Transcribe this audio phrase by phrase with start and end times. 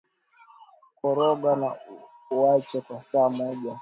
[0.99, 1.69] Koroga na
[2.35, 3.69] uache kwa saa moja